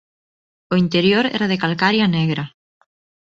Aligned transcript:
O 0.73 0.75
interior 0.83 1.25
era 1.37 1.49
de 1.51 1.59
calcaria 1.63 2.05
negra. 2.17 2.43